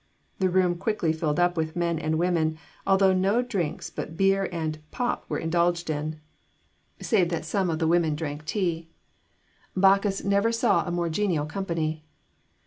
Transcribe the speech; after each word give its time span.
The 0.39 0.49
room 0.49 0.79
quickly 0.79 1.13
filled 1.13 1.39
up 1.39 1.55
with 1.55 1.75
men 1.75 1.99
and 1.99 2.17
women, 2.17 2.57
and 2.87 2.99
though 2.99 3.13
no 3.13 3.43
drinks 3.43 3.91
but 3.91 4.17
beer 4.17 4.49
and 4.51 4.79
'pop' 4.89 5.27
were 5.29 5.37
indulged 5.37 5.91
in 5.91 6.19
(save 6.99 7.29
that 7.29 7.45
some 7.45 7.69
of 7.69 7.77
the 7.77 7.85
women 7.87 8.15
drank 8.15 8.43
tea), 8.45 8.89
Bacchus 9.77 10.23
never 10.23 10.51
saw 10.51 10.83
a 10.87 10.91
more 10.91 11.09
genial 11.09 11.45
company. 11.45 12.03